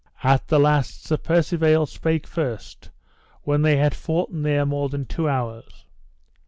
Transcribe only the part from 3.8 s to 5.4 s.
foughten there more than two